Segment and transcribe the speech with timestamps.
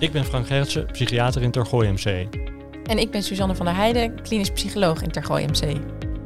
[0.00, 2.04] Ik ben Frank Gertsen, psychiater in Tergooi MC.
[2.86, 5.62] En ik ben Suzanne van der Heijden, klinisch psycholoog in Tergooi MC.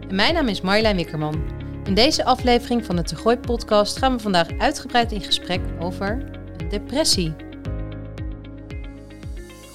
[0.08, 1.42] En mijn naam is Marjolein Wikkerman.
[1.84, 6.30] In deze aflevering van de Tergooi podcast gaan we vandaag uitgebreid in gesprek over
[6.68, 7.34] depressie.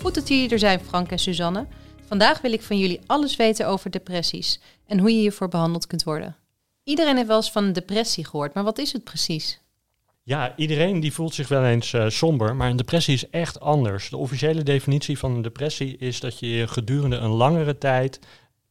[0.02, 1.68] Goed dat jullie er zijn, Frank en Suzanne.
[2.08, 6.04] Vandaag wil ik van jullie alles weten over depressies en hoe je hiervoor behandeld kunt
[6.04, 6.36] worden.
[6.84, 9.60] Iedereen heeft wel eens van een depressie gehoord, maar wat is het precies?
[10.28, 14.10] Ja, iedereen die voelt zich wel eens uh, somber, maar een depressie is echt anders.
[14.10, 18.20] De officiële definitie van een depressie is dat je je gedurende een langere tijd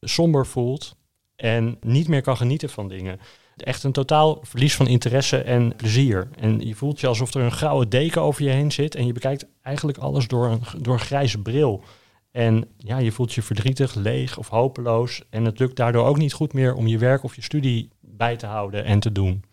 [0.01, 0.95] somber voelt
[1.35, 3.19] en niet meer kan genieten van dingen.
[3.55, 6.29] Echt een totaal verlies van interesse en plezier.
[6.39, 9.13] En je voelt je alsof er een grauwe deken over je heen zit en je
[9.13, 11.83] bekijkt eigenlijk alles door een, door een grijze bril.
[12.31, 15.21] En ja, je voelt je verdrietig, leeg of hopeloos.
[15.29, 18.35] En het lukt daardoor ook niet goed meer om je werk of je studie bij
[18.35, 19.46] te houden en te doen.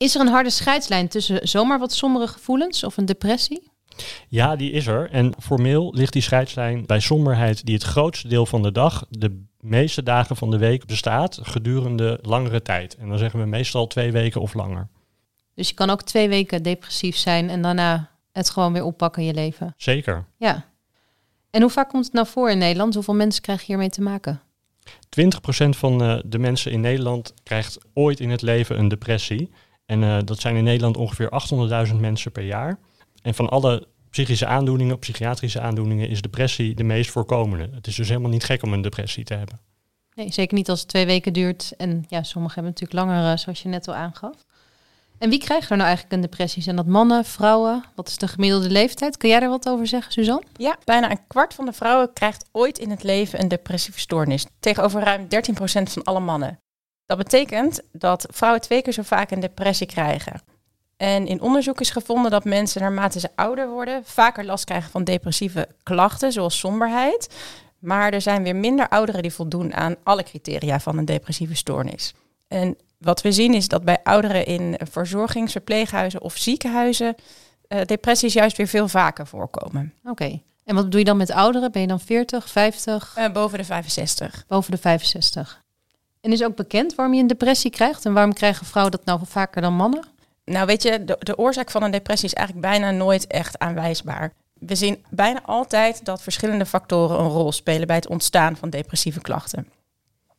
[0.00, 3.70] Is er een harde scheidslijn tussen zomaar wat sombere gevoelens of een depressie?
[4.28, 5.10] Ja, die is er.
[5.10, 9.44] En formeel ligt die scheidslijn bij somberheid die het grootste deel van de dag, de
[9.60, 12.96] meeste dagen van de week bestaat, gedurende langere tijd.
[12.96, 14.88] En dan zeggen we meestal twee weken of langer.
[15.54, 19.28] Dus je kan ook twee weken depressief zijn en daarna het gewoon weer oppakken in
[19.28, 19.74] je leven.
[19.76, 20.24] Zeker.
[20.36, 20.64] Ja.
[21.50, 22.94] En hoe vaak komt het nou voor in Nederland?
[22.94, 24.40] Hoeveel mensen krijgen hiermee te maken?
[25.20, 29.50] 20% van uh, de mensen in Nederland krijgt ooit in het leven een depressie.
[29.90, 31.30] En uh, dat zijn in Nederland ongeveer
[31.88, 32.78] 800.000 mensen per jaar.
[33.22, 37.68] En van alle psychische aandoeningen, psychiatrische aandoeningen, is depressie de meest voorkomende.
[37.74, 39.60] Het is dus helemaal niet gek om een depressie te hebben.
[40.14, 41.72] Nee, zeker niet als het twee weken duurt.
[41.76, 44.34] En ja, sommigen hebben natuurlijk langer, uh, zoals je net al aangaf.
[45.18, 46.62] En wie krijgt er nou eigenlijk een depressie?
[46.62, 47.84] Zijn dat mannen, vrouwen?
[47.94, 49.16] Wat is de gemiddelde leeftijd?
[49.16, 50.46] Kun jij er wat over zeggen, Suzanne?
[50.56, 54.46] Ja, bijna een kwart van de vrouwen krijgt ooit in het leven een depressieve stoornis.
[54.60, 55.28] Tegenover ruim 13%
[55.82, 56.58] van alle mannen.
[57.10, 60.42] Dat betekent dat vrouwen twee keer zo vaak een depressie krijgen.
[60.96, 65.04] En in onderzoek is gevonden dat mensen naarmate ze ouder worden vaker last krijgen van
[65.04, 67.34] depressieve klachten, zoals somberheid.
[67.78, 72.14] Maar er zijn weer minder ouderen die voldoen aan alle criteria van een depressieve stoornis.
[72.48, 77.14] En wat we zien is dat bij ouderen in verzorgingsverpleeghuizen of ziekenhuizen
[77.68, 79.94] uh, depressies juist weer veel vaker voorkomen.
[80.04, 80.40] Oké.
[80.64, 81.72] En wat doe je dan met ouderen?
[81.72, 83.14] Ben je dan 40, 50?
[83.18, 84.44] Uh, boven de 65.
[84.46, 85.62] Boven de 65.
[86.20, 88.04] En is ook bekend waarom je een depressie krijgt?
[88.04, 90.04] En waarom krijgen vrouwen dat nou vaker dan mannen?
[90.44, 94.32] Nou, weet je, de, oorzaak van een depressie is eigenlijk bijna nooit echt aanwijsbaar.
[94.54, 99.20] We zien bijna altijd dat verschillende factoren een rol spelen bij het ontstaan van depressieve
[99.20, 99.68] klachten.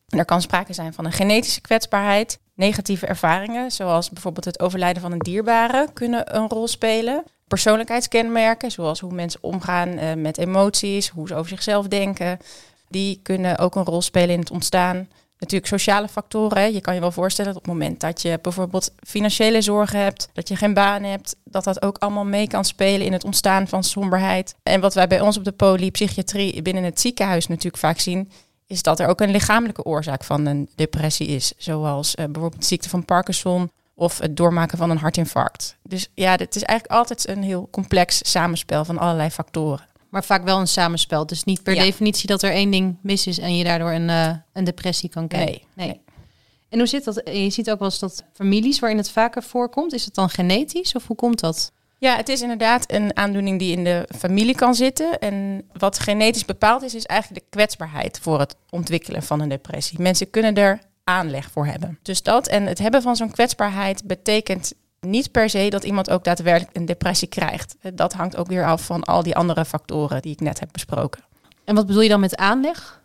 [0.08, 5.02] En er kan sprake zijn van een genetische kwetsbaarheid, negatieve ervaringen, zoals bijvoorbeeld het overlijden
[5.02, 7.24] van een dierbare, kunnen een rol spelen.
[7.48, 12.38] Persoonlijkheidskenmerken, zoals hoe mensen omgaan uh, met emoties, hoe ze over zichzelf denken,
[12.88, 15.08] die kunnen ook een rol spelen in het ontstaan
[15.42, 16.72] natuurlijk sociale factoren.
[16.72, 20.28] Je kan je wel voorstellen dat op het moment dat je bijvoorbeeld financiële zorgen hebt,
[20.32, 23.68] dat je geen baan hebt, dat dat ook allemaal mee kan spelen in het ontstaan
[23.68, 24.54] van somberheid.
[24.62, 28.30] En wat wij bij ons op de polypsychiatrie binnen het ziekenhuis natuurlijk vaak zien,
[28.66, 31.52] is dat er ook een lichamelijke oorzaak van een depressie is.
[31.56, 35.76] Zoals uh, bijvoorbeeld ziekte van Parkinson of het doormaken van een hartinfarct.
[35.82, 39.86] Dus ja, het is eigenlijk altijd een heel complex samenspel van allerlei factoren.
[40.12, 41.26] Maar vaak wel een samenspel.
[41.26, 44.34] Dus niet per definitie dat er één ding mis is en je daardoor een, uh,
[44.52, 45.60] een depressie kan krijgen.
[45.74, 46.00] Nee, nee.
[46.68, 47.20] En hoe zit dat?
[47.24, 49.92] Je ziet ook wel eens dat families waarin het vaker voorkomt.
[49.92, 51.72] Is het dan genetisch of hoe komt dat?
[51.98, 55.18] Ja, het is inderdaad een aandoening die in de familie kan zitten.
[55.18, 60.00] En wat genetisch bepaald is, is eigenlijk de kwetsbaarheid voor het ontwikkelen van een depressie.
[60.00, 61.98] Mensen kunnen er aanleg voor hebben.
[62.02, 64.72] Dus dat en het hebben van zo'n kwetsbaarheid betekent
[65.06, 67.76] niet per se dat iemand ook daadwerkelijk een depressie krijgt.
[67.94, 71.22] Dat hangt ook weer af van al die andere factoren die ik net heb besproken.
[71.64, 73.00] En wat bedoel je dan met aanleg?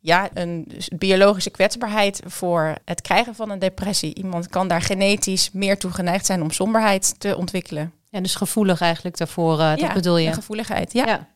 [0.00, 4.14] Ja, een biologische kwetsbaarheid voor het krijgen van een depressie.
[4.14, 7.92] Iemand kan daar genetisch meer toe geneigd zijn om somberheid te ontwikkelen.
[8.08, 10.32] Ja, dus gevoelig eigenlijk daarvoor, uh, dat bedoel je?
[10.32, 11.06] gevoeligheid, ja.
[11.06, 11.28] ja.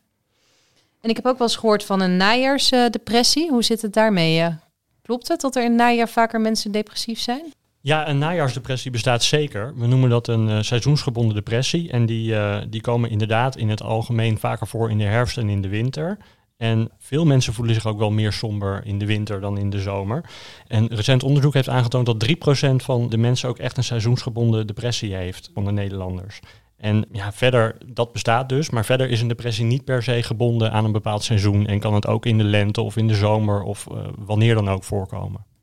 [1.01, 3.49] En ik heb ook wel eens gehoord van een najaarsdepressie.
[3.49, 4.55] Hoe zit het daarmee?
[5.01, 7.53] Klopt het dat er in het najaar vaker mensen depressief zijn?
[7.85, 9.73] Ja, een najaarsdepressie bestaat zeker.
[9.75, 11.89] We noemen dat een uh, seizoensgebonden depressie.
[11.91, 15.49] En die, uh, die komen inderdaad in het algemeen vaker voor in de herfst en
[15.49, 16.17] in de winter.
[16.57, 19.79] En veel mensen voelen zich ook wel meer somber in de winter dan in de
[19.79, 20.29] zomer.
[20.67, 25.15] En recent onderzoek heeft aangetoond dat 3% van de mensen ook echt een seizoensgebonden depressie
[25.15, 26.39] heeft van de Nederlanders.
[26.77, 30.71] En ja, verder, dat bestaat dus, maar verder is een depressie niet per se gebonden
[30.71, 33.63] aan een bepaald seizoen en kan het ook in de lente of in de zomer
[33.63, 35.53] of uh, wanneer dan ook voorkomen.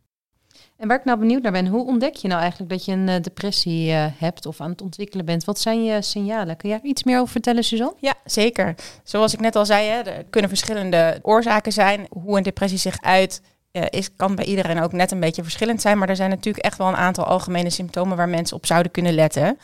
[0.83, 3.09] En waar ik nou benieuwd naar ben, hoe ontdek je nou eigenlijk dat je een
[3.09, 5.45] uh, depressie uh, hebt of aan het ontwikkelen bent?
[5.45, 6.57] Wat zijn je signalen?
[6.57, 7.95] Kun je daar iets meer over vertellen, Suzanne?
[7.99, 8.75] Ja, zeker.
[9.05, 12.07] Zoals ik net al zei, hè, er kunnen verschillende oorzaken zijn.
[12.11, 13.43] Hoe een depressie zich uit,
[13.73, 15.99] uh, is, kan bij iedereen ook net een beetje verschillend zijn.
[15.99, 19.15] Maar er zijn natuurlijk echt wel een aantal algemene symptomen waar mensen op zouden kunnen
[19.15, 19.59] letten.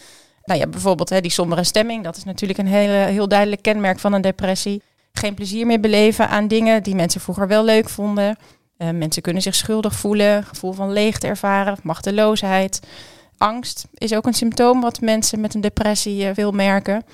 [0.44, 3.98] Nou ja, bijvoorbeeld hè, die sombere stemming, dat is natuurlijk een hele, heel duidelijk kenmerk
[3.98, 4.82] van een depressie.
[5.12, 8.36] Geen plezier meer beleven aan dingen die mensen vroeger wel leuk vonden.
[8.78, 12.80] Uh, mensen kunnen zich schuldig voelen, gevoel van leegte ervaren, machteloosheid.
[13.36, 17.04] Angst is ook een symptoom wat mensen met een depressie uh, veel merken.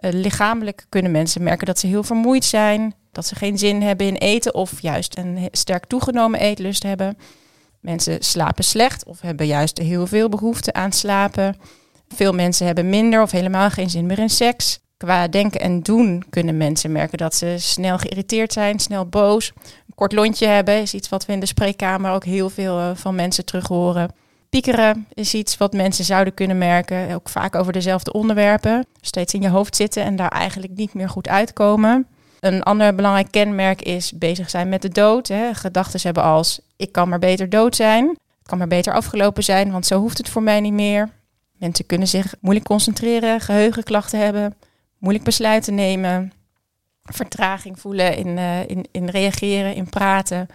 [0.00, 4.06] Uh, lichamelijk kunnen mensen merken dat ze heel vermoeid zijn, dat ze geen zin hebben
[4.06, 7.16] in eten of juist een sterk toegenomen eetlust hebben.
[7.80, 11.56] Mensen slapen slecht of hebben juist heel veel behoefte aan slapen.
[12.08, 14.80] Veel mensen hebben minder of helemaal geen zin meer in seks.
[14.96, 19.52] Qua denken en doen kunnen mensen merken dat ze snel geïrriteerd zijn, snel boos.
[19.64, 22.90] Een kort lontje hebben is iets wat we in de spreekkamer ook heel veel uh,
[22.94, 24.10] van mensen terug horen.
[24.48, 28.86] Piekeren is iets wat mensen zouden kunnen merken, ook vaak over dezelfde onderwerpen.
[29.00, 32.06] Steeds in je hoofd zitten en daar eigenlijk niet meer goed uitkomen.
[32.40, 35.32] Een ander belangrijk kenmerk is bezig zijn met de dood.
[35.52, 38.08] Gedachten hebben als ik kan maar beter dood zijn.
[38.08, 41.08] Het kan maar beter afgelopen zijn, want zo hoeft het voor mij niet meer.
[41.58, 44.54] Mensen kunnen zich moeilijk concentreren, geheugenklachten hebben,
[45.06, 46.32] moeilijk besluiten nemen,
[47.02, 50.46] vertraging voelen in, uh, in, in reageren, in praten.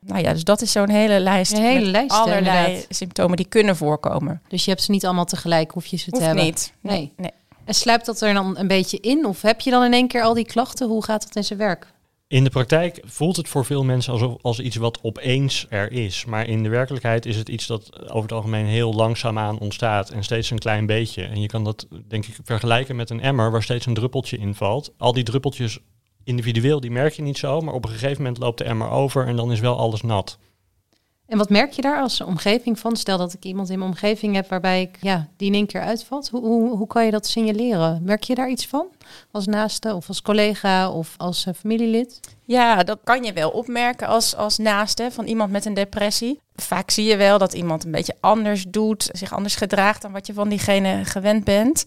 [0.00, 1.52] Nou ja, dus dat is zo'n hele lijst.
[1.52, 2.10] Een hele lijst.
[2.10, 2.86] Allerlei inderdaad.
[2.88, 4.42] symptomen die kunnen voorkomen.
[4.48, 6.44] Dus je hebt ze niet allemaal tegelijk, hoef je ze te Hoeft hebben.
[6.44, 6.72] niet.
[6.80, 7.12] Nee.
[7.16, 7.30] nee.
[7.64, 9.26] En sluipt dat er dan een beetje in?
[9.26, 10.88] Of heb je dan in één keer al die klachten?
[10.88, 11.86] Hoe gaat dat in zijn werk?
[12.30, 16.24] In de praktijk voelt het voor veel mensen alsof als iets wat opeens er is.
[16.24, 20.24] Maar in de werkelijkheid is het iets dat over het algemeen heel langzaamaan ontstaat en
[20.24, 21.22] steeds een klein beetje.
[21.22, 24.54] En je kan dat denk ik vergelijken met een emmer waar steeds een druppeltje in
[24.54, 24.92] valt.
[24.96, 25.78] Al die druppeltjes
[26.24, 29.26] individueel, die merk je niet zo, maar op een gegeven moment loopt de emmer over
[29.26, 30.38] en dan is wel alles nat.
[31.30, 32.96] En wat merk je daar als omgeving van?
[32.96, 35.80] Stel dat ik iemand in mijn omgeving heb waarbij ik, ja, die in één keer
[35.80, 36.28] uitvalt.
[36.28, 38.00] Hoe, hoe, hoe kan je dat signaleren?
[38.04, 38.86] Merk je daar iets van?
[39.30, 42.20] Als naaste of als collega of als uh, familielid?
[42.44, 46.40] Ja, dat kan je wel opmerken als, als naaste van iemand met een depressie.
[46.54, 50.26] Vaak zie je wel dat iemand een beetje anders doet, zich anders gedraagt dan wat
[50.26, 51.84] je van diegene gewend bent.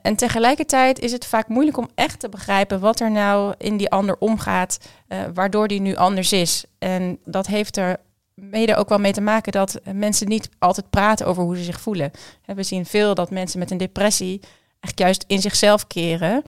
[0.00, 3.90] En tegelijkertijd is het vaak moeilijk om echt te begrijpen wat er nou in die
[3.90, 6.64] ander omgaat, uh, waardoor die nu anders is.
[6.78, 7.96] En dat heeft er
[8.34, 11.80] mede ook wel mee te maken dat mensen niet altijd praten over hoe ze zich
[11.80, 12.10] voelen.
[12.44, 14.40] We zien veel dat mensen met een depressie
[14.80, 16.42] eigenlijk juist in zichzelf keren.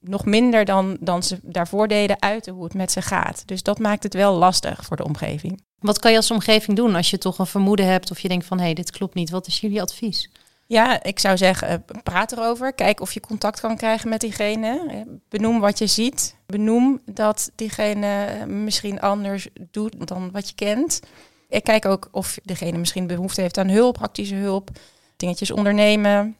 [0.00, 3.42] Nog minder dan, dan ze daarvoor deden uiten hoe het met ze gaat.
[3.46, 5.62] Dus dat maakt het wel lastig voor de omgeving.
[5.78, 8.46] Wat kan je als omgeving doen als je toch een vermoeden hebt of je denkt
[8.46, 9.30] van hé, hey, dit klopt niet?
[9.30, 10.30] Wat is jullie advies?
[10.72, 12.72] Ja, ik zou zeggen, praat erover.
[12.72, 15.04] Kijk of je contact kan krijgen met diegene.
[15.28, 16.36] Benoem wat je ziet.
[16.46, 21.00] Benoem dat diegene misschien anders doet dan wat je kent.
[21.48, 24.70] Ik kijk ook of degene misschien behoefte heeft aan hulp, praktische hulp,
[25.16, 26.36] dingetjes ondernemen.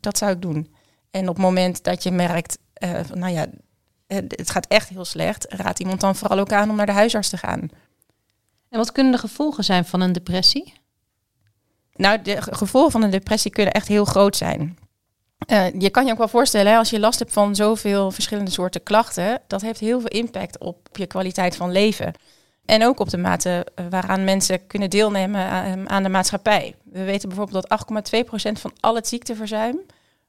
[0.00, 0.74] Dat, zou ik doen.
[1.10, 2.58] En op het moment dat je merkt,
[3.14, 3.46] nou ja,
[4.06, 7.28] het gaat echt heel slecht, raad iemand dan vooral ook aan om naar de huisarts
[7.28, 7.60] te gaan.
[8.68, 10.84] En wat kunnen de gevolgen zijn van een depressie?
[11.96, 14.78] Nou, de gevolgen van een depressie kunnen echt heel groot zijn.
[15.52, 18.50] Uh, je kan je ook wel voorstellen, hè, als je last hebt van zoveel verschillende
[18.50, 22.12] soorten klachten, dat heeft heel veel impact op je kwaliteit van leven.
[22.64, 26.74] En ook op de mate waaraan mensen kunnen deelnemen aan, aan de maatschappij.
[26.84, 29.80] We weten bijvoorbeeld dat 8,2% van al het ziekteverzuim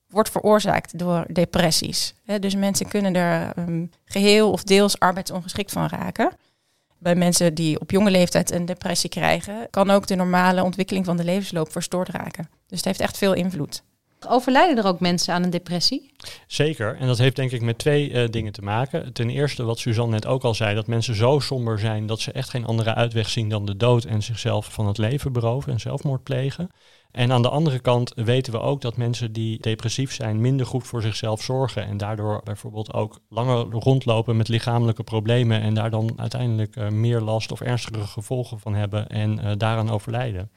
[0.10, 2.14] wordt veroorzaakt door depressies.
[2.40, 6.32] Dus mensen kunnen er um, geheel of deels arbeidsongeschikt van raken.
[7.00, 11.18] Bij mensen die op jonge leeftijd een depressie krijgen, kan ook de normale ontwikkeling van
[11.18, 12.50] de levensloop verstoord raken.
[12.68, 13.84] Dus het heeft echt veel invloed.
[14.28, 16.12] Overlijden er ook mensen aan een depressie?
[16.48, 16.98] Zeker.
[16.98, 19.14] En dat heeft denk ik met twee uh, dingen te maken.
[19.14, 22.32] Ten eerste, wat Suzanne net ook al zei, dat mensen zo somber zijn dat ze
[22.32, 25.80] echt geen andere uitweg zien dan de dood en zichzelf van het leven beroven en
[25.80, 26.70] zelfmoord plegen.
[27.18, 30.88] En aan de andere kant weten we ook dat mensen die depressief zijn minder goed
[30.88, 36.14] voor zichzelf zorgen en daardoor bijvoorbeeld ook langer rondlopen met lichamelijke problemen en daar dan
[36.16, 40.52] uiteindelijk uh, meer last of ernstigere gevolgen van hebben en uh, daaraan overlijden.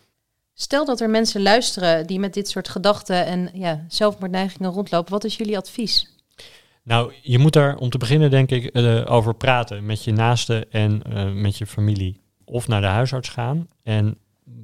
[0.55, 5.12] Stel dat er mensen luisteren die met dit soort gedachten en ja, zelfmoordneigingen rondlopen.
[5.12, 6.17] Wat is jullie advies?
[6.83, 10.71] Nou, je moet daar om te beginnen denk ik uh, over praten met je naasten
[10.71, 11.02] en
[11.40, 12.21] met je familie.
[12.45, 13.69] Of naar de huisarts gaan.
[13.83, 14.19] En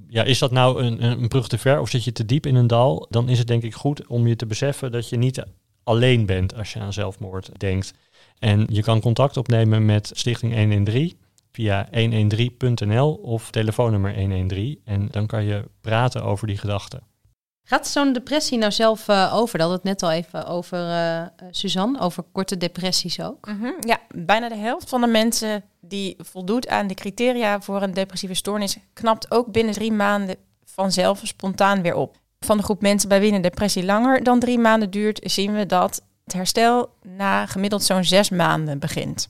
[0.08, 2.54] ja, is dat nou een, een brug te ver of zit je te diep in
[2.54, 3.06] een dal?
[3.10, 5.44] Dan is het denk ik goed om je te beseffen dat je niet
[5.84, 7.94] alleen bent als je aan zelfmoord denkt.
[8.38, 11.18] En je kan contact opnemen met Stichting 113
[11.52, 14.80] via 113.nl of telefoonnummer 113.
[14.84, 17.02] En dan kan je praten over die gedachten.
[17.68, 19.58] Gaat zo'n depressie nou zelf uh, over?
[19.58, 23.46] Dat het net al even over uh, Suzanne, over korte depressies ook.
[23.46, 23.76] -hmm.
[23.80, 28.34] Ja, bijna de helft van de mensen die voldoet aan de criteria voor een depressieve
[28.34, 32.16] stoornis, knapt ook binnen drie maanden vanzelf spontaan weer op.
[32.40, 35.66] Van de groep mensen bij wie een depressie langer dan drie maanden duurt, zien we
[35.66, 39.28] dat het herstel na gemiddeld zo'n zes maanden begint.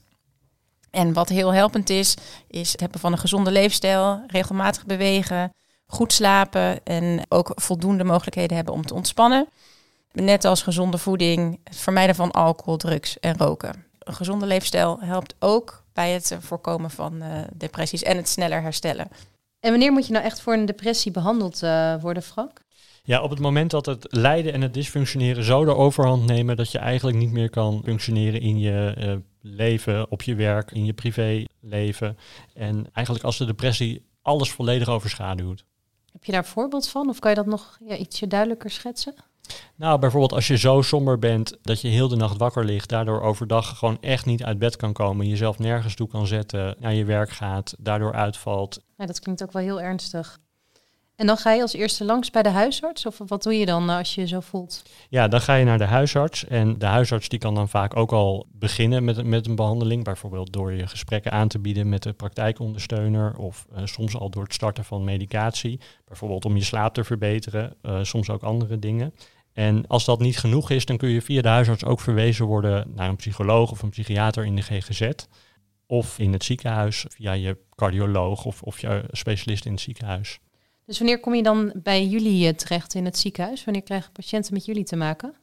[0.90, 2.14] En wat heel helpend is,
[2.48, 5.50] is het hebben van een gezonde leefstijl, regelmatig bewegen,
[5.86, 9.48] goed slapen en ook voldoende mogelijkheden hebben om te ontspannen.
[10.12, 13.84] Net als gezonde voeding, het vermijden van alcohol, drugs en roken.
[13.98, 18.62] Een gezonde leefstijl helpt ook bij het eh, voorkomen van uh, depressies en het sneller
[18.62, 19.08] herstellen.
[19.60, 22.64] En wanneer moet je nou echt voor een depressie behandeld uh, worden, Frank?
[23.02, 26.70] Ja, op het moment dat het lijden en het dysfunctioneren zo de overhand nemen dat
[26.70, 30.92] je eigenlijk niet meer kan functioneren in je uh, leven, op je werk, in je
[30.92, 32.18] privéleven.
[32.54, 35.64] En eigenlijk als de depressie alles volledig overschaduwt.
[36.16, 39.14] Heb je daar een voorbeeld van of kan je dat nog ja, ietsje duidelijker schetsen?
[39.75, 43.20] Nou, bijvoorbeeld als je zo somber bent dat je heel de nacht wakker ligt, daardoor
[43.20, 47.04] overdag gewoon echt niet uit bed kan komen, jezelf nergens toe kan zetten, naar je
[47.04, 48.80] werk gaat, daardoor uitvalt.
[48.96, 50.38] Ja, dat klinkt ook wel heel ernstig.
[51.16, 53.06] En dan ga je als eerste langs bij de huisarts?
[53.06, 54.82] Of wat doe je dan als je je zo voelt?
[55.08, 56.44] Ja, dan ga je naar de huisarts.
[56.44, 60.04] En de huisarts die kan dan vaak ook al beginnen met, met een behandeling.
[60.04, 63.37] Bijvoorbeeld door je gesprekken aan te bieden met de praktijkondersteuner.
[63.37, 65.80] Of uh, soms al door het starten van medicatie.
[66.04, 67.75] Bijvoorbeeld om je slaap te verbeteren.
[67.82, 69.14] Uh, soms ook andere dingen.
[69.52, 72.92] En als dat niet genoeg is, dan kun je via de huisarts ook verwezen worden
[72.94, 75.11] naar een psycholoog of een psychiater in de GGZ.
[75.87, 80.38] Of in het ziekenhuis via je cardioloog of, of je specialist in het ziekenhuis.
[80.86, 83.64] Dus wanneer kom je dan bij jullie terecht in het ziekenhuis?
[83.64, 85.34] Wanneer krijgen patiënten met jullie te maken?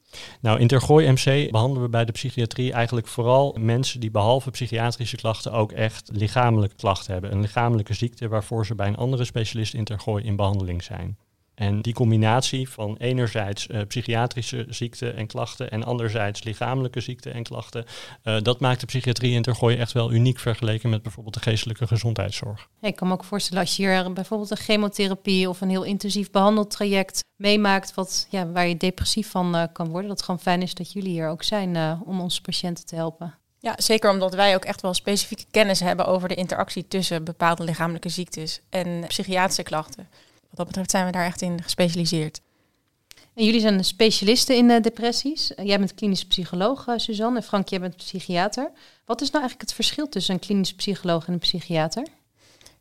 [0.42, 5.16] Nou, in Tergooi MC behandelen we bij de psychiatrie eigenlijk vooral mensen die behalve psychiatrische
[5.16, 7.32] klachten ook echt lichamelijke klachten hebben.
[7.32, 11.18] Een lichamelijke ziekte waarvoor ze bij een andere specialist in Tergooi in behandeling zijn.
[11.56, 17.44] En die combinatie van enerzijds uh, psychiatrische ziekten en klachten en anderzijds lichamelijke ziekten en
[17.44, 17.86] klachten,
[18.24, 21.88] uh, dat maakt de psychiatrie in Tergooi echt wel uniek vergeleken met bijvoorbeeld de geestelijke
[21.88, 22.68] gezondheidszorg.
[22.82, 25.84] Ja, ik kan me ook voorstellen als je hier bijvoorbeeld een chemotherapie of een heel
[25.84, 30.40] intensief behandeltraject meemaakt wat, ja, waar je depressief van uh, kan worden, dat het gewoon
[30.40, 33.38] fijn is dat jullie hier ook zijn om onze patiënten te helpen.
[33.60, 37.64] Ja, zeker omdat wij ook echt wel specifieke kennis hebben over de interactie tussen bepaalde
[37.64, 40.08] lichamelijke ziektes en psychiatrische klachten
[40.54, 42.42] wat dat betreft zijn we daar echt in gespecialiseerd.
[43.34, 45.52] En jullie zijn specialisten in uh, depressies.
[45.52, 47.38] Uh, jij bent klinisch psycholoog, uh, Suzanne.
[47.38, 48.72] En Frank, jij bent psychiater.
[49.06, 52.08] Wat is nou eigenlijk het verschil tussen een klinisch psycholoog en een psychiater?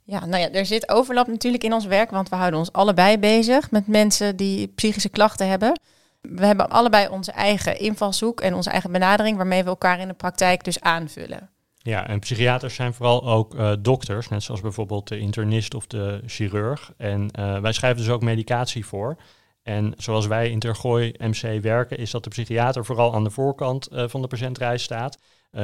[0.04, 3.18] Ja, nou ja, er zit overlap natuurlijk in ons werk, want we houden ons allebei
[3.18, 5.80] bezig met mensen die psychische klachten hebben.
[6.20, 10.14] We hebben allebei onze eigen invalshoek en onze eigen benadering, waarmee we elkaar in de
[10.14, 11.50] praktijk dus aanvullen.
[11.82, 16.22] Ja, en psychiaters zijn vooral ook uh, dokters, net zoals bijvoorbeeld de internist of de
[16.26, 16.92] chirurg.
[16.96, 19.16] En uh, wij schrijven dus ook medicatie voor.
[19.62, 23.92] En zoals wij in Tergooi MC werken, is dat de psychiater vooral aan de voorkant
[23.92, 25.18] uh, van de patiëntrij staat,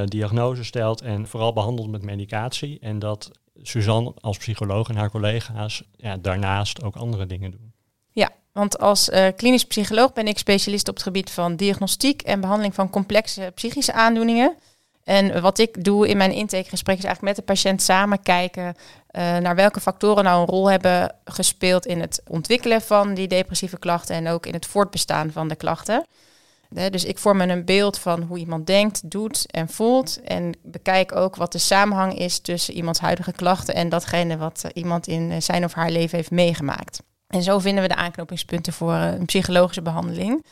[0.05, 2.79] diagnose stelt en vooral behandelt met medicatie.
[2.81, 3.31] En dat
[3.63, 7.73] Suzanne als psycholoog en haar collega's ja, daarnaast ook andere dingen doen.
[8.11, 12.75] Ja, want als klinisch psycholoog ben ik specialist op het gebied van diagnostiek en behandeling
[12.75, 14.57] van complexe psychische aandoeningen.
[15.09, 19.37] En wat ik doe in mijn intakegesprek is eigenlijk met de patiënt samen kijken uh,
[19.37, 24.17] naar welke factoren nou een rol hebben gespeeld in het ontwikkelen van die depressieve klachten
[24.17, 26.07] en ook in het voortbestaan van de klachten.
[26.69, 30.21] dus ik vorm een beeld van hoe iemand denkt, doet en voelt.
[30.23, 34.71] En bekijk ook wat de samenhang is tussen iemands huidige klachten en datgene wat uh,
[34.75, 37.03] iemand in zijn of haar leven heeft meegemaakt.
[37.27, 40.45] En zo vinden we de aanknopingspunten voor een psychologische behandeling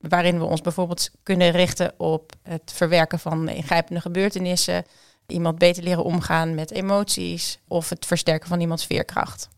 [0.00, 4.84] waarin we ons bijvoorbeeld kunnen richten op het verwerken van ingrijpende gebeurtenissen,
[5.26, 9.48] iemand beter leren omgaan met emoties of het versterken van iemands veerkracht.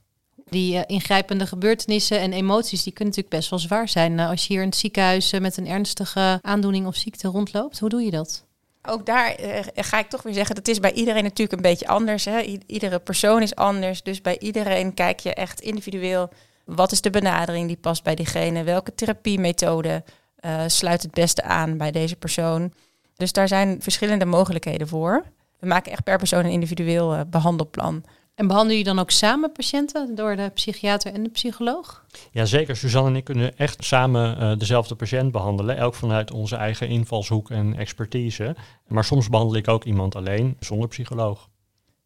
[0.48, 4.18] Die uh, ingrijpende gebeurtenissen en emoties, die kunnen natuurlijk best wel zwaar zijn.
[4.18, 7.78] Uh, als je hier in het ziekenhuis uh, met een ernstige aandoening of ziekte rondloopt,
[7.78, 8.44] hoe doe je dat?
[8.82, 9.34] Ook daar
[9.74, 12.24] ga ik toch weer zeggen, dat is bij iedereen natuurlijk een beetje anders.
[12.24, 12.40] Hè?
[12.66, 16.30] iedere persoon is anders, dus bij iedereen kijk je echt individueel.
[16.64, 18.62] Wat is de benadering die past bij diegene?
[18.62, 20.04] Welke therapiemethode
[20.44, 22.72] uh, sluit het beste aan bij deze persoon.
[23.16, 25.24] Dus daar zijn verschillende mogelijkheden voor.
[25.58, 28.04] We maken echt per persoon een individueel uh, behandelplan.
[28.34, 32.04] En behandelen jullie dan ook samen patiënten door de psychiater en de psycholoog?
[32.30, 35.76] Jazeker, Suzanne en ik kunnen echt samen uh, dezelfde patiënt behandelen.
[35.76, 38.56] Elk vanuit onze eigen invalshoek en expertise.
[38.86, 41.48] Maar soms behandel ik ook iemand alleen, zonder psycholoog.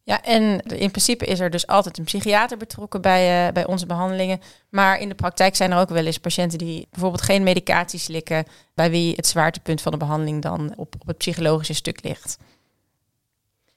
[0.06, 3.86] Ja, en in principe is er dus altijd een psychiater betrokken bij, uh, bij onze
[3.86, 4.40] behandelingen.
[4.68, 8.44] Maar in de praktijk zijn er ook wel eens patiënten die bijvoorbeeld geen medicatie slikken,
[8.74, 12.38] bij wie het zwaartepunt van de behandeling dan op, op het psychologische stuk ligt.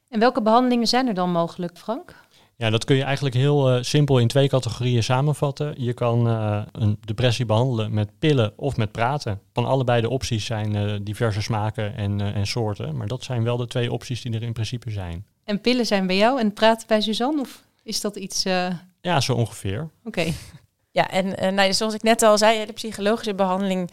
[0.09, 2.15] En welke behandelingen zijn er dan mogelijk, Frank?
[2.61, 5.73] Ja, dat kun je eigenlijk heel uh, simpel in twee categorieën samenvatten.
[5.77, 9.41] Je kan uh, een depressie behandelen met pillen of met praten.
[9.53, 12.97] Van allebei de opties zijn uh, diverse smaken en, en soorten.
[12.97, 15.25] Maar dat zijn wel de twee opties die er in principe zijn.
[15.43, 17.41] En pillen zijn bij jou en praten bij Suzanne?
[17.41, 18.43] Of is dat iets...
[19.01, 19.89] Ja, zo ongeveer.
[20.03, 20.19] Oké.
[20.19, 20.33] Okay.
[20.91, 23.89] Ja, en nou, zoals ik net al zei, de psychologische behandeling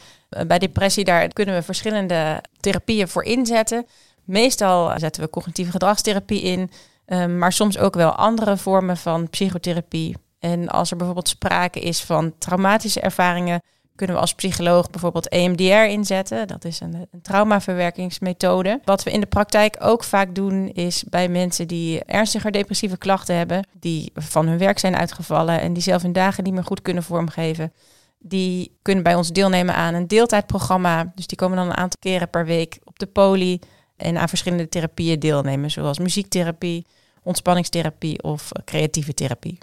[0.46, 3.86] bij depressie, daar kunnen we verschillende therapieën voor inzetten.
[4.24, 6.70] Meestal zetten we cognitieve gedragstherapie in.
[7.06, 10.16] Um, maar soms ook wel andere vormen van psychotherapie.
[10.38, 13.62] En als er bijvoorbeeld sprake is van traumatische ervaringen,
[13.96, 16.46] kunnen we als psycholoog bijvoorbeeld EMDR inzetten.
[16.46, 18.80] Dat is een, een traumaverwerkingsmethode.
[18.84, 23.36] Wat we in de praktijk ook vaak doen, is bij mensen die ernstiger depressieve klachten
[23.36, 26.82] hebben, die van hun werk zijn uitgevallen en die zelf hun dagen niet meer goed
[26.82, 27.72] kunnen vormgeven.
[28.18, 31.12] Die kunnen bij ons deelnemen aan een deeltijdprogramma.
[31.14, 33.60] Dus die komen dan een aantal keren per week op de poli
[33.96, 36.86] en aan verschillende therapieën deelnemen, zoals muziektherapie,
[37.26, 39.58] ontspanningstherapie of creatieve therapie.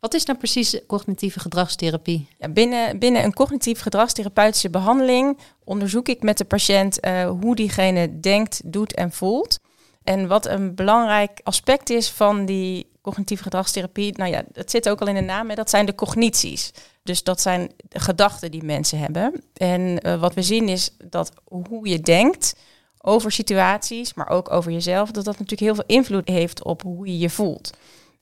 [0.00, 2.28] Wat is nou precies cognitieve gedragstherapie?
[2.38, 8.20] Ja, binnen, binnen een cognitief gedragstherapeutische behandeling onderzoek ik met de patiënt uh, hoe diegene
[8.20, 9.60] denkt, doet en voelt.
[10.02, 15.00] En wat een belangrijk aspect is van die cognitieve gedragstherapie, nou ja, het zit ook
[15.00, 16.70] al in de naam, hè, dat zijn de cognities.
[17.02, 19.44] Dus dat zijn gedachten die mensen hebben.
[19.54, 21.32] En uh, wat we zien is dat
[21.68, 22.54] hoe je denkt
[23.02, 27.06] over situaties, maar ook over jezelf, dat dat natuurlijk heel veel invloed heeft op hoe
[27.06, 27.70] je je voelt.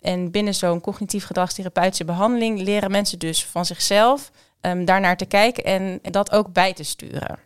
[0.00, 5.64] En binnen zo'n cognitief gedragstherapeutische behandeling leren mensen dus van zichzelf um, daarnaar te kijken
[5.64, 7.38] en dat ook bij te sturen.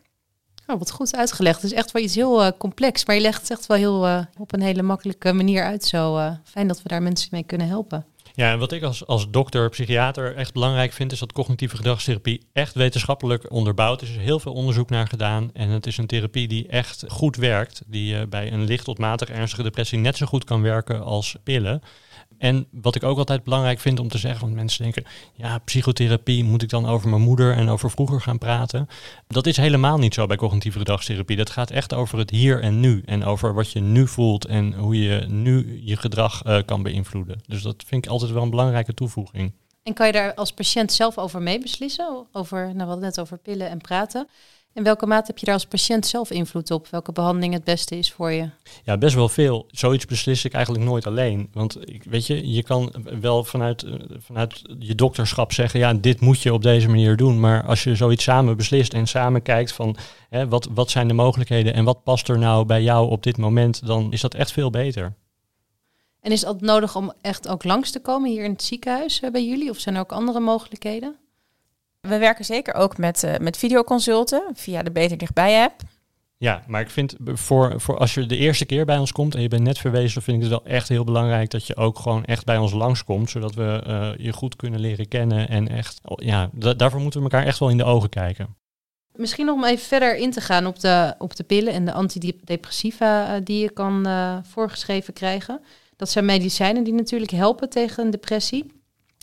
[0.67, 1.61] Oh, wat goed uitgelegd.
[1.61, 4.07] Het is echt wel iets heel uh, complex, maar je legt het echt wel heel
[4.07, 5.85] uh, op een hele makkelijke manier uit.
[5.85, 8.05] Zo uh, fijn dat we daar mensen mee kunnen helpen.
[8.35, 12.47] Ja, en wat ik als, als dokter, psychiater echt belangrijk vind, is dat cognitieve gedragstherapie
[12.53, 14.09] echt wetenschappelijk onderbouwd is.
[14.09, 15.49] Er is heel veel onderzoek naar gedaan.
[15.53, 17.81] En het is een therapie die echt goed werkt.
[17.85, 21.81] Die bij een licht tot matig ernstige depressie net zo goed kan werken als pillen.
[22.37, 26.43] En wat ik ook altijd belangrijk vind om te zeggen, want mensen denken, ja, psychotherapie,
[26.43, 28.87] moet ik dan over mijn moeder en over vroeger gaan praten?
[29.27, 31.37] Dat is helemaal niet zo bij cognitieve gedragstherapie.
[31.37, 34.73] Dat gaat echt over het hier en nu en over wat je nu voelt en
[34.73, 37.41] hoe je nu je gedrag uh, kan beïnvloeden.
[37.47, 39.53] Dus dat vind ik altijd wel een belangrijke toevoeging.
[39.83, 42.25] En kan je daar als patiënt zelf over meebeslissen?
[42.31, 44.27] Over, nou, we net over pillen en praten.
[44.75, 46.87] In welke mate heb je daar als patiënt zelf invloed op?
[46.87, 48.49] Welke behandeling het beste is voor je?
[48.83, 49.65] Ja, best wel veel.
[49.71, 51.49] Zoiets beslis ik eigenlijk nooit alleen.
[51.53, 56.41] Want weet je, je kan wel vanuit, eh, vanuit je dokterschap zeggen, ja, dit moet
[56.41, 57.39] je op deze manier doen.
[57.39, 59.97] Maar als je zoiets samen beslist en samen kijkt van
[60.29, 63.37] hè, wat, wat zijn de mogelijkheden en wat past er nou bij jou op dit
[63.37, 65.13] moment, dan is dat echt veel beter.
[66.21, 69.31] En is het nodig om echt ook langs te komen hier in het ziekenhuis eh,
[69.31, 69.69] bij jullie?
[69.69, 71.15] Of zijn er ook andere mogelijkheden?
[72.07, 75.81] We werken zeker ook met, uh, met videoconsulten via de Beter Dichtbij app.
[76.37, 79.41] Ja, maar ik vind voor, voor als je de eerste keer bij ons komt en
[79.41, 82.25] je bent net verwezen, vind ik het wel echt heel belangrijk dat je ook gewoon
[82.25, 85.49] echt bij ons langskomt, zodat we uh, je goed kunnen leren kennen.
[85.49, 88.55] En echt, ja, daarvoor moeten we elkaar echt wel in de ogen kijken.
[89.13, 91.93] Misschien nog om even verder in te gaan op de, op de pillen en de
[91.93, 94.07] antidepressiva uh, die je kan
[94.47, 95.61] voorgeschreven krijgen.
[95.95, 98.65] Dat zijn medicijnen die natuurlijk helpen tegen een depressie.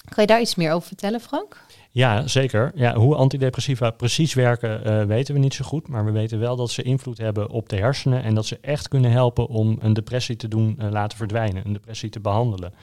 [0.09, 1.61] Kan je daar iets meer over vertellen, Frank?
[1.95, 2.73] Ja, zeker.
[2.75, 5.89] Ja, hoe antidepressiva precies werken uh, weten we niet zo goed.
[5.89, 8.23] Maar we weten wel dat ze invloed hebben op de hersenen.
[8.23, 11.67] En dat ze echt kunnen helpen om een depressie te doen uh, laten verdwijnen.
[11.67, 12.75] Een depressie te behandelen.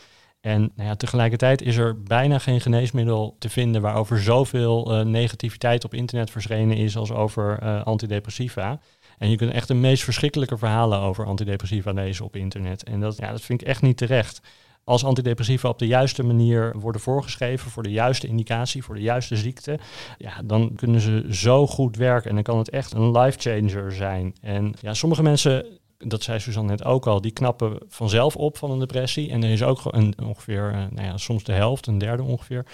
[0.41, 5.83] En nou ja, tegelijkertijd is er bijna geen geneesmiddel te vinden waarover zoveel uh, negativiteit
[5.83, 8.79] op internet verschenen is als over antidepressiva.
[9.17, 12.83] En je kunt echt de meest verschrikkelijke verhalen over antidepressiva lezen op internet.
[12.83, 14.41] En dat, ja, dat vind ik echt niet terecht
[14.83, 19.35] als antidepressiva op de juiste manier worden voorgeschreven voor de juiste indicatie, voor de juiste
[19.35, 19.79] ziekte,
[20.17, 23.91] ja, dan kunnen ze zo goed werken en dan kan het echt een life changer
[23.91, 24.35] zijn.
[24.41, 28.71] En ja, sommige mensen dat zei Suzanne net ook al, die knappen vanzelf op van
[28.71, 29.29] een depressie.
[29.29, 32.65] En er is ook ongeveer, uh, nou ja, soms de helft, een derde ongeveer.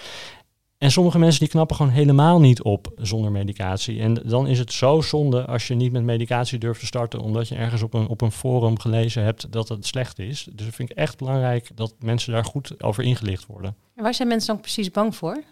[0.78, 4.00] En sommige mensen die knappen gewoon helemaal niet op zonder medicatie.
[4.00, 7.48] En dan is het zo zonde als je niet met medicatie durft te starten, omdat
[7.48, 10.48] je ergens op een, op een forum gelezen hebt dat het slecht is.
[10.52, 13.76] Dus ik vind ik echt belangrijk dat mensen daar goed over ingelicht worden.
[13.94, 15.42] En waar zijn mensen dan precies bang voor?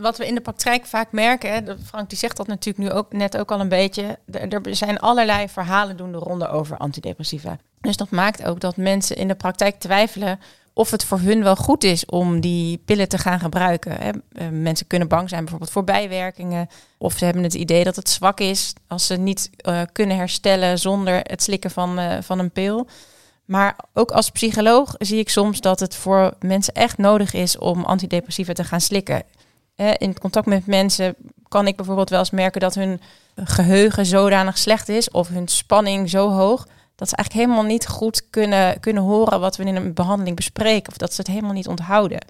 [0.00, 3.36] Wat we in de praktijk vaak merken, Frank die zegt dat natuurlijk nu ook net
[3.36, 7.58] ook al een beetje, er zijn allerlei verhalen doen de ronde over antidepressiva.
[7.80, 10.38] Dus dat maakt ook dat mensen in de praktijk twijfelen
[10.74, 13.92] of het voor hun wel goed is om die pillen te gaan gebruiken.
[13.92, 14.10] Hè.
[14.10, 16.68] Eh, mensen kunnen bang zijn bijvoorbeeld voor bijwerkingen.
[16.98, 20.78] Of ze hebben het idee dat het zwak is als ze niet uh, kunnen herstellen
[20.78, 22.86] zonder het slikken van, uh, van een pil.
[23.44, 27.84] Maar ook als psycholoog zie ik soms dat het voor mensen echt nodig is om
[27.84, 29.22] antidepressiva te gaan slikken.
[29.98, 31.14] In contact met mensen
[31.48, 33.00] kan ik bijvoorbeeld wel eens merken dat hun
[33.34, 38.30] geheugen zodanig slecht is of hun spanning zo hoog dat ze eigenlijk helemaal niet goed
[38.30, 40.92] kunnen, kunnen horen wat we in een behandeling bespreken.
[40.92, 42.24] Of dat ze het helemaal niet onthouden.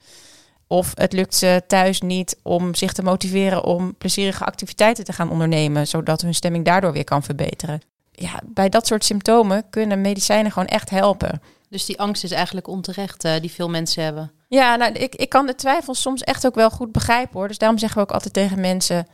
[0.67, 5.31] Of het lukt ze thuis niet om zich te motiveren om plezierige activiteiten te gaan
[5.31, 7.81] ondernemen, zodat hun stemming daardoor weer kan verbeteren.
[8.13, 11.41] Ja, bij dat soort symptomen kunnen medicijnen gewoon echt helpen.
[11.69, 14.33] Dus die angst is eigenlijk onterecht, uh, die veel mensen hebben.
[14.49, 17.49] Ja, nou, ik, ik kan de twijfels soms echt ook wel goed begrijpen hoor.
[17.49, 19.07] Dus daarom zeggen we ook altijd tegen mensen: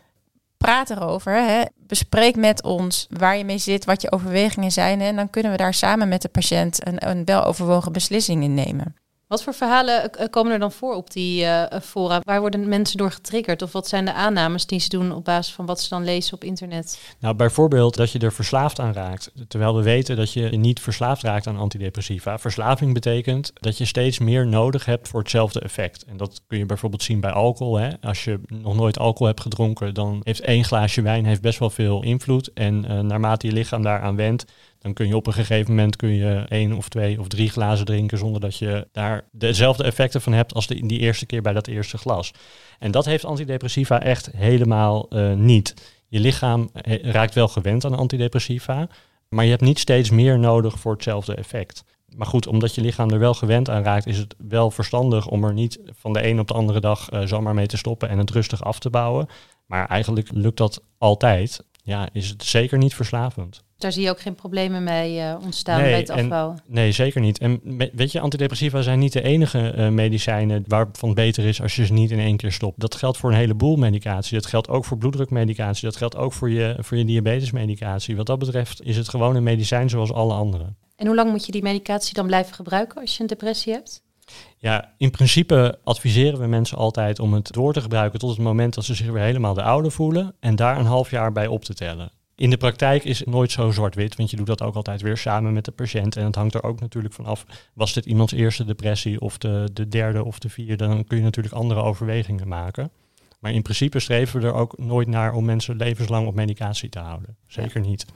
[0.64, 1.34] praat erover.
[1.34, 1.62] Hè.
[1.76, 5.00] Bespreek met ons waar je mee zit, wat je overwegingen zijn.
[5.00, 8.94] En dan kunnen we daar samen met de patiënt een, een weloverwogen beslissing in nemen.
[9.30, 12.20] Wat voor verhalen eh, komen er dan voor op die uh, fora?
[12.24, 13.62] Waar worden mensen door getriggerd?
[13.62, 16.34] Of wat zijn de aannames die ze doen op basis van wat ze dan lezen
[16.34, 17.00] op internet?
[17.18, 19.32] Nou, bijvoorbeeld dat je er verslaafd aan raakt.
[19.48, 22.38] Terwijl we weten dat je niet verslaafd raakt aan antidepressiva.
[22.38, 26.04] Verslaving betekent dat je steeds meer nodig hebt voor hetzelfde effect.
[26.04, 27.76] En dat kun je bijvoorbeeld zien bij alcohol.
[27.76, 27.90] Hè.
[28.00, 32.02] Als je nog nooit alcohol hebt gedronken, dan heeft één glaasje wijn best wel veel
[32.02, 32.52] invloed.
[32.52, 34.44] En uh, naarmate je lichaam daaraan wendt,
[34.80, 37.86] dan kun je op een gegeven moment kun je één of twee of drie glazen
[37.86, 41.52] drinken zonder dat je daar dezelfde effecten van hebt als de, die eerste keer bij
[41.52, 42.32] dat eerste glas.
[42.78, 45.74] En dat heeft antidepressiva echt helemaal uh, niet.
[46.08, 46.70] Je lichaam
[47.02, 48.88] raakt wel gewend aan antidepressiva,
[49.28, 51.84] maar je hebt niet steeds meer nodig voor hetzelfde effect.
[52.16, 55.44] Maar goed, omdat je lichaam er wel gewend aan raakt, is het wel verstandig om
[55.44, 58.18] er niet van de een op de andere dag uh, zomaar mee te stoppen en
[58.18, 59.26] het rustig af te bouwen.
[59.66, 61.64] Maar eigenlijk lukt dat altijd.
[61.90, 63.62] Ja, is het zeker niet verslavend.
[63.78, 66.62] Daar zie je ook geen problemen mee uh, ontstaan bij het afbouwen.
[66.66, 67.38] nee, zeker niet.
[67.38, 67.60] En
[67.92, 71.86] weet je, antidepressiva zijn niet de enige uh, medicijnen waarvan het beter is als je
[71.86, 72.80] ze niet in één keer stopt.
[72.80, 74.34] Dat geldt voor een heleboel medicatie.
[74.34, 75.84] Dat geldt ook voor bloeddrukmedicatie.
[75.84, 78.16] Dat geldt ook voor je, voor je diabetesmedicatie.
[78.16, 80.64] Wat dat betreft is het gewoon een medicijn zoals alle andere.
[80.96, 84.02] En hoe lang moet je die medicatie dan blijven gebruiken als je een depressie hebt?
[84.58, 88.74] Ja, in principe adviseren we mensen altijd om het door te gebruiken tot het moment
[88.74, 91.64] dat ze zich weer helemaal de oude voelen en daar een half jaar bij op
[91.64, 92.10] te tellen.
[92.40, 95.16] In de praktijk is het nooit zo zwart-wit, want je doet dat ook altijd weer
[95.16, 96.16] samen met de patiënt.
[96.16, 99.68] En het hangt er ook natuurlijk van af, was dit iemands eerste depressie of de,
[99.72, 102.90] de derde of de vierde, dan kun je natuurlijk andere overwegingen maken.
[103.38, 106.98] Maar in principe streven we er ook nooit naar om mensen levenslang op medicatie te
[106.98, 107.36] houden.
[107.46, 108.06] Zeker niet.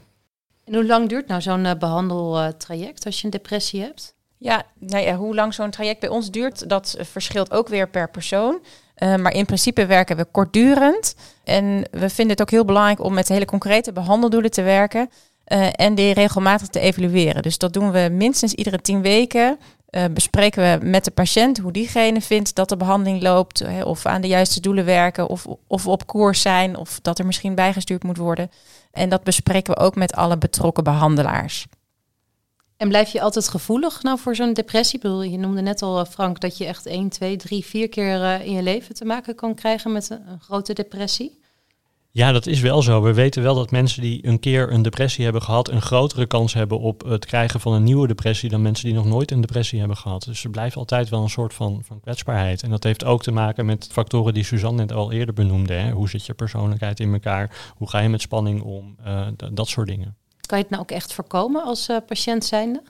[0.64, 4.13] En hoe lang duurt nou zo'n uh, behandeltraject als je een depressie hebt?
[4.38, 8.10] Ja, nou ja, hoe lang zo'n traject bij ons duurt, dat verschilt ook weer per
[8.10, 8.60] persoon.
[8.98, 11.14] Uh, maar in principe werken we kortdurend.
[11.44, 15.10] En we vinden het ook heel belangrijk om met hele concrete behandeldoelen te werken.
[15.46, 17.42] Uh, en die regelmatig te evalueren.
[17.42, 19.58] Dus dat doen we minstens iedere tien weken.
[19.90, 23.58] Uh, bespreken we met de patiënt hoe diegene vindt dat de behandeling loopt.
[23.58, 25.28] Hè, of aan de juiste doelen werken.
[25.28, 26.76] Of, of op koers zijn.
[26.76, 28.50] Of dat er misschien bijgestuurd moet worden.
[28.92, 31.66] En dat bespreken we ook met alle betrokken behandelaars.
[32.84, 34.98] En blijf je altijd gevoelig nou voor zo'n depressie?
[34.98, 38.20] bedoel, je noemde net al, eh, Frank, dat je echt 1, 2, 3, 4 keer
[38.20, 41.38] uh, in je leven te maken kan krijgen met een, grote depressie.
[42.10, 43.02] Ja, dat is wel zo.
[43.02, 46.54] We weten wel dat mensen die een keer een depressie hebben gehad, een grotere kans
[46.54, 49.78] hebben op het krijgen van een nieuwe depressie dan mensen die nog nooit een depressie
[49.78, 50.24] hebben gehad.
[50.24, 52.62] Dus er blijft altijd wel een soort van, van kwetsbaarheid.
[52.62, 55.74] En dat heeft ook te maken met factoren die Suzanne net al eerder benoemde.
[55.74, 55.90] Hè?
[55.90, 57.72] Hoe zit je persoonlijkheid in elkaar?
[57.76, 58.96] Hoe ga je met spanning om?
[59.06, 60.16] Uh, dat soort dingen.
[60.46, 62.82] Kan je het nou ook echt voorkomen als uh, patiënt zijnde?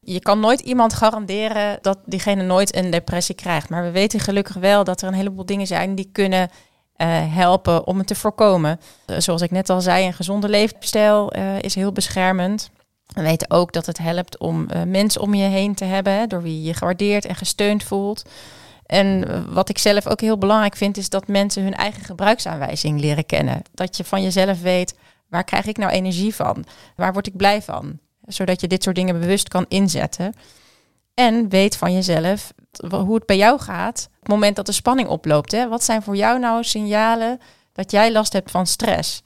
[0.00, 3.68] Je kan nooit iemand garanderen dat diegene nooit een depressie krijgt.
[3.68, 7.86] Maar we weten gelukkig wel dat er een heleboel dingen zijn die kunnen uh, helpen
[7.86, 8.80] om het te voorkomen.
[9.06, 12.70] Uh, zoals ik net al zei, een gezonde levensstijl is heel beschermend.
[13.06, 16.62] We weten ook dat het helpt om mensen om je heen te hebben, door wie
[16.62, 18.22] je gewaardeerd en gesteund voelt.
[18.86, 23.26] En wat ik zelf ook heel belangrijk vind, is dat mensen hun eigen gebruiksaanwijzing leren
[23.26, 23.62] kennen.
[23.74, 24.94] Dat je van jezelf weet,
[25.28, 26.64] Waar krijg ik nou energie van?
[26.96, 27.98] Waar word ik blij van?
[28.26, 30.34] Zodat je dit soort dingen bewust kan inzetten.
[31.14, 32.52] En weet van jezelf
[32.90, 35.52] hoe het bij jou gaat op het moment dat de spanning oploopt.
[35.52, 35.68] Hè?
[35.68, 37.40] Wat zijn voor jou nou signalen
[37.72, 39.22] dat jij last hebt van stress?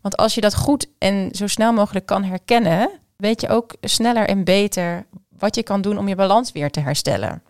[0.00, 4.28] Want als je dat goed en zo snel mogelijk kan herkennen, weet je ook sneller
[4.28, 5.06] en beter
[5.38, 7.42] wat je kan doen om je balans weer te herstellen.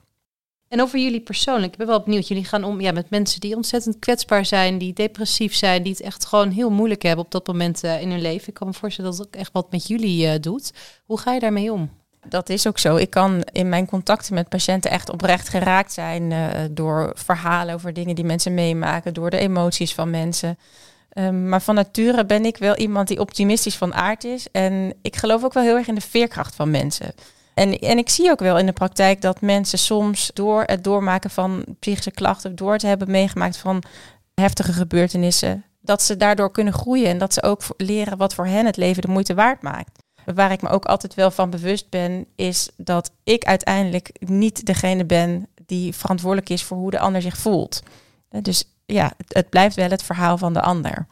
[0.68, 2.28] En over jullie persoonlijk, ik ben wel benieuwd.
[2.28, 6.00] Jullie gaan om ja, met mensen die ontzettend kwetsbaar zijn, die depressief zijn, die het
[6.00, 8.48] echt gewoon heel moeilijk hebben op dat moment uh, in hun leven.
[8.48, 10.72] Ik kan me voorstellen dat het ook echt wat met jullie uh, doet.
[11.04, 11.90] Hoe ga je daarmee om?
[12.28, 12.96] Dat is ook zo.
[12.96, 17.92] Ik kan in mijn contacten met patiënten echt oprecht geraakt zijn uh, door verhalen over
[17.92, 20.59] dingen die mensen meemaken, door de emoties van mensen.
[21.12, 24.46] Um, maar van nature ben ik wel iemand die optimistisch van aard is.
[24.52, 27.14] En ik geloof ook wel heel erg in de veerkracht van mensen.
[27.58, 31.30] En, en ik zie ook wel in de praktijk dat mensen soms door het doormaken
[31.30, 33.82] van psychische klachten, door het hebben meegemaakt van
[34.34, 38.66] heftige gebeurtenissen, dat ze daardoor kunnen groeien en dat ze ook leren wat voor hen
[38.66, 40.02] het leven de moeite waard maakt.
[40.34, 45.04] Waar ik me ook altijd wel van bewust ben, is dat ik uiteindelijk niet degene
[45.04, 47.82] ben die verantwoordelijk is voor hoe de ander zich voelt.
[48.42, 51.06] Dus ja, het, het blijft wel het verhaal van de ander.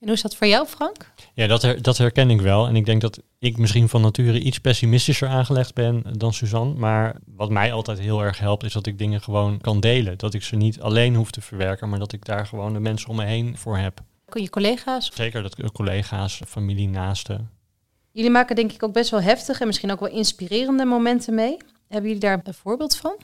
[0.00, 1.12] En hoe is dat voor jou, Frank?
[1.34, 2.66] Ja, dat, her, dat herken ik wel.
[2.66, 6.74] En ik denk dat ik misschien van nature iets pessimistischer aangelegd ben dan Suzanne.
[6.74, 10.18] Maar wat mij altijd heel erg helpt, is dat ik dingen gewoon kan delen.
[10.18, 13.08] Dat ik ze niet alleen hoef te verwerken, maar dat ik daar gewoon de mensen
[13.08, 14.00] om me heen voor heb.
[14.32, 15.10] Je collega's?
[15.14, 17.50] Zeker, dat collega's, familie, naasten.
[18.12, 21.56] Jullie maken denk ik ook best wel heftige en misschien ook wel inspirerende momenten mee.
[21.88, 23.16] Hebben jullie daar een voorbeeld van?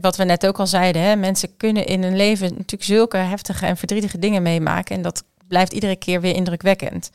[0.00, 3.66] Wat we net ook al zeiden, hè, mensen kunnen in hun leven natuurlijk zulke heftige
[3.66, 4.96] en verdrietige dingen meemaken.
[4.96, 7.10] En dat blijft iedere keer weer indrukwekkend.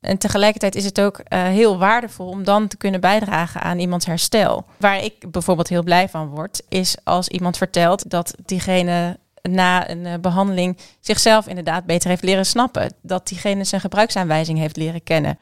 [0.00, 4.06] En tegelijkertijd is het ook uh, heel waardevol om dan te kunnen bijdragen aan iemands
[4.06, 4.64] herstel.
[4.76, 10.04] Waar ik bijvoorbeeld heel blij van word, is als iemand vertelt dat diegene na een
[10.04, 12.92] uh, behandeling zichzelf inderdaad beter heeft leren snappen.
[13.02, 15.38] Dat diegene zijn gebruiksaanwijzing heeft leren kennen.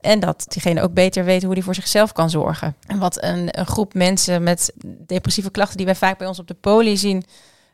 [0.00, 2.76] En dat diegene ook beter weet hoe hij voor zichzelf kan zorgen.
[2.86, 6.46] En wat een, een, groep mensen met depressieve klachten die wij vaak bij ons op
[6.46, 7.24] de poli zien.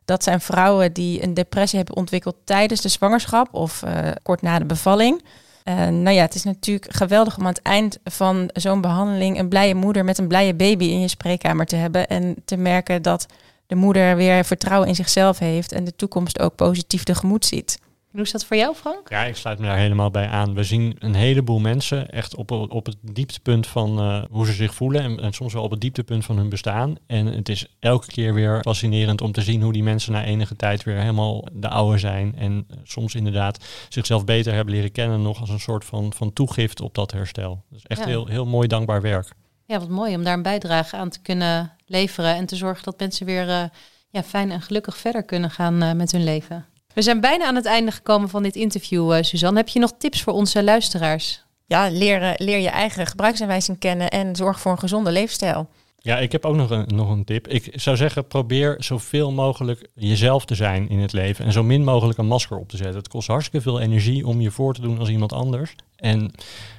[0.04, 4.58] Dat zijn vrouwen die een depressie hebben ontwikkeld tijdens de zwangerschap of uh, kort na
[4.58, 5.22] de bevalling.
[5.64, 9.48] Uh, nou ja, het is natuurlijk geweldig om aan het eind van zo'n behandeling een
[9.48, 12.06] blije moeder met een blije baby in je spreekkamer te hebben.
[12.06, 13.26] En te merken dat
[13.66, 17.78] de moeder weer vertrouwen in zichzelf heeft en de toekomst ook positief tegemoet ziet.
[18.14, 19.08] Hoe is dat voor jou, Frank?
[19.08, 20.54] Ja, ik sluit me daar helemaal bij aan.
[20.54, 24.74] We zien een heleboel mensen echt op, op het dieptepunt van uh, hoe ze zich
[24.74, 26.96] voelen en, en, soms wel op het dieptepunt van hun bestaan.
[27.06, 30.56] En het is elke keer weer fascinerend om te zien hoe die mensen na enige
[30.56, 32.34] tijd weer helemaal de oude zijn.
[32.36, 36.80] En soms inderdaad zichzelf beter hebben leren kennen, nog als een soort van, van toegift
[36.80, 37.64] op dat herstel.
[37.70, 38.06] Dus echt ja.
[38.06, 39.28] heel, heel mooi dankbaar werk.
[39.66, 42.98] Ja, wat mooi om daar een bijdrage aan te kunnen leveren en te zorgen dat
[42.98, 43.64] mensen weer uh,
[44.10, 46.66] ja, fijn en gelukkig verder kunnen gaan uh, met hun leven.
[46.94, 49.58] We zijn bijna aan het einde gekomen van dit interview, uh, Suzanne.
[49.58, 51.44] Heb je nog tips voor onze luisteraars?
[51.66, 55.68] Ja, leer, leer je eigen gebruiksaanwijzing kennen en zorg voor een gezonde leefstijl.
[55.98, 57.48] Ja, ik heb ook nog een, nog een tip.
[57.48, 61.44] Ik zou zeggen, probeer zoveel mogelijk jezelf te zijn in het leven.
[61.44, 62.96] En zo min mogelijk een masker op te zetten.
[62.96, 65.74] Het kost hartstikke veel energie om je voor te doen als iemand anders.
[65.96, 66.30] En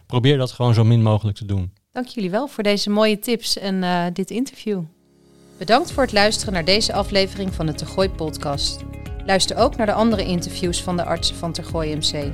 [0.06, 1.73] probeer dat gewoon zo min mogelijk te doen.
[1.91, 4.84] Dank jullie wel voor deze mooie tips en uh, dit interview.
[5.58, 8.84] Bedankt voor het luisteren naar deze aflevering van de Tergooi podcast.
[9.26, 12.34] Luister ook naar de andere interviews van de artsen van Tergooi MC.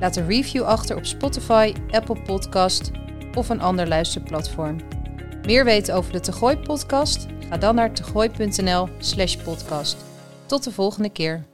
[0.00, 2.90] Laat een review achter op Spotify, Apple Podcast
[3.34, 4.80] of een ander luisterplatform.
[5.42, 7.26] Meer weten over de Tergooi podcast?
[7.48, 9.96] Ga dan naar tergooi.nl slash podcast.
[10.46, 11.44] Tot de volgende keer.